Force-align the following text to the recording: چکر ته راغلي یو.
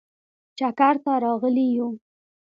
چکر 0.57 0.95
ته 1.03 1.11
راغلي 1.25 1.67
یو. 1.77 1.89